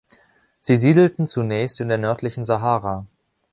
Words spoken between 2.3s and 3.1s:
Sahara.